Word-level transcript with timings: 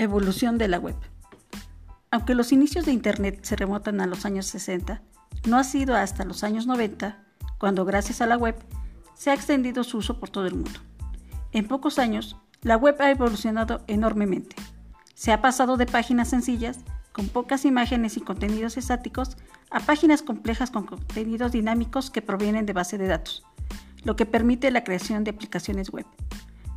Evolución 0.00 0.56
de 0.56 0.66
la 0.66 0.78
web. 0.78 0.96
Aunque 2.10 2.34
los 2.34 2.52
inicios 2.52 2.86
de 2.86 2.92
Internet 2.92 3.40
se 3.42 3.54
remontan 3.54 4.00
a 4.00 4.06
los 4.06 4.24
años 4.24 4.46
60, 4.46 5.02
no 5.46 5.58
ha 5.58 5.62
sido 5.62 5.94
hasta 5.94 6.24
los 6.24 6.42
años 6.42 6.66
90 6.66 7.22
cuando 7.58 7.84
gracias 7.84 8.22
a 8.22 8.26
la 8.26 8.38
web 8.38 8.56
se 9.12 9.28
ha 9.28 9.34
extendido 9.34 9.84
su 9.84 9.98
uso 9.98 10.18
por 10.18 10.30
todo 10.30 10.46
el 10.46 10.54
mundo. 10.54 10.80
En 11.52 11.68
pocos 11.68 11.98
años, 11.98 12.38
la 12.62 12.78
web 12.78 12.96
ha 12.98 13.10
evolucionado 13.10 13.82
enormemente. 13.88 14.56
Se 15.12 15.32
ha 15.32 15.42
pasado 15.42 15.76
de 15.76 15.84
páginas 15.84 16.30
sencillas, 16.30 16.78
con 17.12 17.28
pocas 17.28 17.66
imágenes 17.66 18.16
y 18.16 18.22
contenidos 18.22 18.78
estáticos, 18.78 19.36
a 19.70 19.80
páginas 19.80 20.22
complejas 20.22 20.70
con 20.70 20.86
contenidos 20.86 21.52
dinámicos 21.52 22.10
que 22.10 22.22
provienen 22.22 22.64
de 22.64 22.72
base 22.72 22.96
de 22.96 23.06
datos, 23.06 23.44
lo 24.04 24.16
que 24.16 24.24
permite 24.24 24.70
la 24.70 24.82
creación 24.82 25.24
de 25.24 25.32
aplicaciones 25.32 25.90
web. 25.90 26.06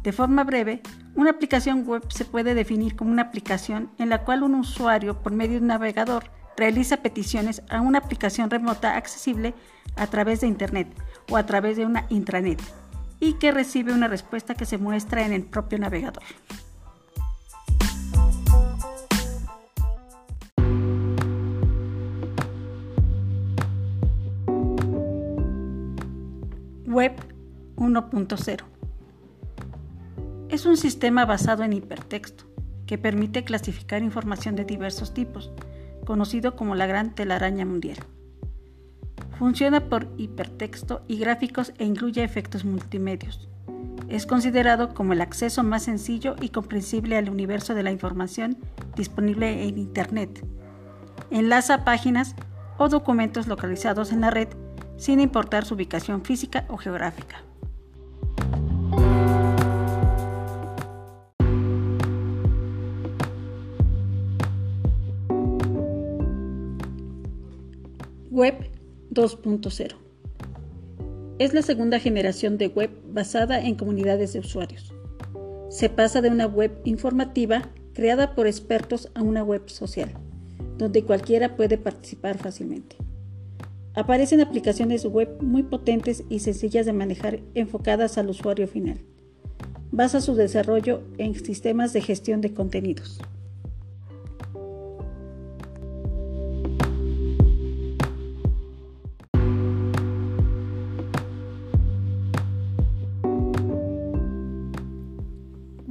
De 0.03 0.11
forma 0.11 0.43
breve, 0.43 0.81
una 1.15 1.31
aplicación 1.31 1.85
web 1.85 2.03
se 2.09 2.25
puede 2.25 2.55
definir 2.55 2.97
como 2.97 3.09
una 3.09 3.21
aplicación 3.21 3.89
en 3.97 4.09
la 4.09 4.25
cual 4.25 4.43
un 4.43 4.55
usuario, 4.55 5.21
por 5.21 5.31
medio 5.31 5.53
de 5.53 5.61
un 5.61 5.67
navegador, 5.67 6.25
realiza 6.57 6.97
peticiones 6.97 7.63
a 7.69 7.79
una 7.79 7.99
aplicación 7.99 8.49
remota 8.49 8.97
accesible 8.97 9.53
a 9.95 10.07
través 10.07 10.41
de 10.41 10.47
Internet 10.47 10.89
o 11.29 11.37
a 11.37 11.45
través 11.45 11.77
de 11.77 11.85
una 11.85 12.05
intranet 12.09 12.61
y 13.21 13.35
que 13.35 13.53
recibe 13.53 13.93
una 13.93 14.09
respuesta 14.09 14.55
que 14.55 14.65
se 14.65 14.77
muestra 14.77 15.25
en 15.25 15.31
el 15.31 15.43
propio 15.43 15.79
navegador. 15.79 16.23
Web 26.85 27.13
1.0 27.77 28.72
es 30.53 30.67
un 30.67 30.77
sistema 30.77 31.25
basado 31.25 31.63
en 31.63 31.73
hipertexto 31.73 32.43
que 32.85 32.99
permite 32.99 33.43
clasificar 33.43 34.03
información 34.03 34.55
de 34.55 34.65
diversos 34.65 35.11
tipos, 35.11 35.51
conocido 36.05 36.55
como 36.55 36.75
la 36.75 36.85
gran 36.85 37.15
telaraña 37.15 37.65
mundial. 37.65 37.97
Funciona 39.39 39.89
por 39.89 40.13
hipertexto 40.15 41.01
y 41.07 41.17
gráficos 41.17 41.73
e 41.79 41.85
incluye 41.85 42.23
efectos 42.23 42.65
multimedios. 42.65 43.49
Es 44.09 44.27
considerado 44.27 44.93
como 44.93 45.13
el 45.13 45.21
acceso 45.21 45.63
más 45.63 45.83
sencillo 45.83 46.35
y 46.39 46.49
comprensible 46.49 47.17
al 47.17 47.31
universo 47.31 47.73
de 47.73 47.81
la 47.81 47.91
información 47.91 48.59
disponible 48.95 49.67
en 49.67 49.79
Internet. 49.79 50.45
Enlaza 51.31 51.83
páginas 51.83 52.35
o 52.77 52.89
documentos 52.89 53.47
localizados 53.47 54.11
en 54.11 54.21
la 54.21 54.29
red 54.29 54.49
sin 54.97 55.19
importar 55.19 55.65
su 55.65 55.73
ubicación 55.73 56.23
física 56.23 56.65
o 56.69 56.77
geográfica. 56.77 57.43
Web 68.33 68.55
2.0. 69.11 69.93
Es 71.37 71.53
la 71.53 71.61
segunda 71.61 71.99
generación 71.99 72.57
de 72.57 72.65
web 72.65 72.89
basada 73.05 73.63
en 73.63 73.75
comunidades 73.75 74.33
de 74.33 74.39
usuarios. 74.39 74.91
Se 75.69 75.87
pasa 75.87 76.19
de 76.19 76.29
una 76.29 76.47
web 76.47 76.81
informativa 76.83 77.69
creada 77.93 78.33
por 78.33 78.47
expertos 78.47 79.11
a 79.13 79.21
una 79.21 79.43
web 79.43 79.69
social, 79.69 80.09
donde 80.79 81.03
cualquiera 81.03 81.55
puede 81.55 81.77
participar 81.77 82.39
fácilmente. 82.39 82.95
Aparecen 83.93 84.41
aplicaciones 84.41 85.05
web 85.05 85.37
muy 85.39 85.61
potentes 85.61 86.23
y 86.27 86.39
sencillas 86.39 86.87
de 86.87 86.93
manejar 86.93 87.39
enfocadas 87.53 88.17
al 88.17 88.31
usuario 88.31 88.67
final. 88.67 88.97
Basa 89.91 90.21
su 90.21 90.33
desarrollo 90.33 91.03
en 91.19 91.35
sistemas 91.35 91.93
de 91.93 92.01
gestión 92.01 92.41
de 92.41 92.51
contenidos. 92.51 93.21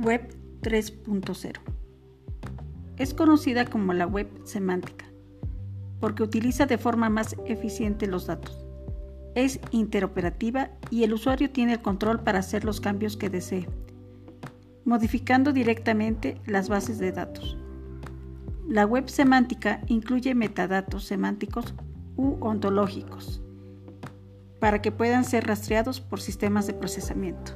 Web 0.02 0.34
3.0. 0.62 1.60
Es 2.96 3.14
conocida 3.14 3.66
como 3.66 3.92
la 3.92 4.06
web 4.06 4.28
semántica 4.44 5.06
porque 6.00 6.24
utiliza 6.24 6.66
de 6.66 6.78
forma 6.78 7.08
más 7.08 7.36
eficiente 7.46 8.08
los 8.08 8.26
datos. 8.26 8.66
Es 9.36 9.60
interoperativa 9.70 10.70
y 10.90 11.04
el 11.04 11.14
usuario 11.14 11.50
tiene 11.50 11.74
el 11.74 11.82
control 11.82 12.24
para 12.24 12.40
hacer 12.40 12.64
los 12.64 12.80
cambios 12.80 13.16
que 13.16 13.30
desee, 13.30 13.68
modificando 14.84 15.52
directamente 15.52 16.40
las 16.46 16.68
bases 16.68 16.98
de 16.98 17.12
datos. 17.12 17.56
La 18.66 18.84
web 18.84 19.08
semántica 19.08 19.82
incluye 19.86 20.34
metadatos 20.34 21.04
semánticos 21.04 21.74
u 22.16 22.44
ontológicos 22.44 23.40
para 24.58 24.82
que 24.82 24.90
puedan 24.90 25.24
ser 25.24 25.46
rastreados 25.46 26.00
por 26.00 26.20
sistemas 26.20 26.66
de 26.66 26.74
procesamiento. 26.74 27.52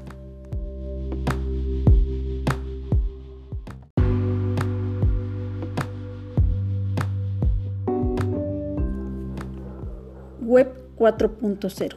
Web 10.46 10.72
4.0. 10.96 11.96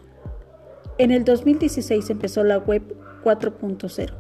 En 0.98 1.12
el 1.12 1.24
2016 1.24 2.10
empezó 2.10 2.44
la 2.44 2.58
Web 2.58 2.96
4.0, 3.24 4.12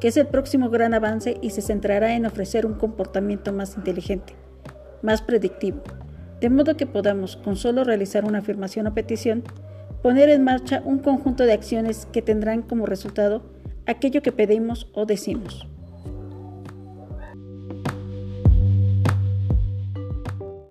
que 0.00 0.06
es 0.06 0.16
el 0.16 0.28
próximo 0.28 0.70
gran 0.70 0.94
avance 0.94 1.38
y 1.42 1.50
se 1.50 1.60
centrará 1.60 2.14
en 2.14 2.24
ofrecer 2.24 2.66
un 2.66 2.74
comportamiento 2.74 3.52
más 3.52 3.76
inteligente, 3.76 4.36
más 5.02 5.22
predictivo, 5.22 5.82
de 6.40 6.50
modo 6.50 6.76
que 6.76 6.86
podamos, 6.86 7.36
con 7.36 7.56
solo 7.56 7.82
realizar 7.82 8.24
una 8.24 8.38
afirmación 8.38 8.86
o 8.86 8.94
petición, 8.94 9.42
poner 10.02 10.28
en 10.28 10.44
marcha 10.44 10.80
un 10.84 11.00
conjunto 11.00 11.42
de 11.44 11.54
acciones 11.54 12.06
que 12.12 12.22
tendrán 12.22 12.62
como 12.62 12.86
resultado 12.86 13.42
aquello 13.86 14.22
que 14.22 14.30
pedimos 14.30 14.88
o 14.94 15.04
decimos. 15.04 15.66